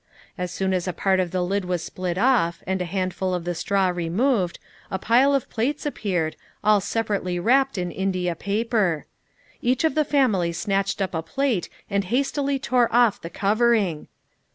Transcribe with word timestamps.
As 0.35 0.49
soon 0.49 0.73
as 0.73 0.87
a 0.87 0.93
part 0.93 1.19
of 1.19 1.29
the 1.29 1.43
lid 1.43 1.63
was 1.63 1.83
split 1.83 2.17
off, 2.17 2.63
and 2.65 2.81
a 2.81 2.85
handful 2.85 3.35
of 3.35 3.43
the 3.45 3.53
straw 3.53 3.89
removed, 3.89 4.57
a 4.89 4.97
pile 4.97 5.35
of 5.35 5.47
plates 5.47 5.85
appeared, 5.85 6.35
all 6.63 6.81
separately 6.81 7.37
wrapped 7.37 7.77
in 7.77 7.91
India 7.91 8.33
paper. 8.33 9.05
Each 9.61 9.83
of 9.83 9.93
the 9.93 10.03
family 10.03 10.53
snatched 10.53 11.03
up 11.03 11.13
a 11.13 11.21
plate 11.21 11.69
and 11.87 12.05
hastily 12.05 12.57
tore 12.57 12.91
off 12.91 13.21
the 13.21 13.29
covering. 13.29 14.07